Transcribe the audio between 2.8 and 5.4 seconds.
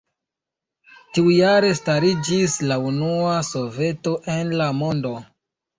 unua soveto en la mondo.